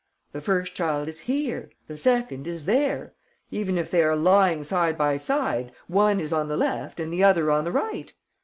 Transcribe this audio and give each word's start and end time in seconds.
The 0.31 0.41
first 0.41 0.73
child 0.73 1.07
is 1.07 1.19
here, 1.29 1.69
the 1.85 1.95
second 1.95 2.47
is 2.47 2.65
there. 2.65 3.13
Even 3.51 3.77
if 3.77 3.91
they 3.91 4.01
are 4.01 4.15
lying 4.15 4.63
side 4.63 4.97
by 4.97 5.17
side, 5.17 5.71
one 5.87 6.19
is 6.19 6.33
on 6.33 6.47
the 6.47 6.57
left 6.57 6.99
and 6.99 7.13
the 7.13 7.23
other 7.23 7.51
on 7.51 7.65
the 7.65 7.71
right. 7.71 8.11